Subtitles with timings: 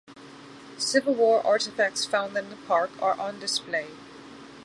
[0.79, 3.85] Civil War artifacts found in the park are on display.